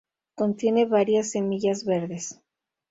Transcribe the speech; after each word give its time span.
Contiene 0.33 0.85
varias 0.87 1.29
semillas 1.29 1.85
verdes. 1.85 2.41